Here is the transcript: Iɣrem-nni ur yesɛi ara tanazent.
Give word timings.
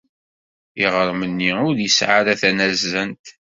Iɣrem-nni 0.83 1.51
ur 1.67 1.75
yesɛi 1.79 2.11
ara 2.19 2.33
tanazent. 2.41 3.25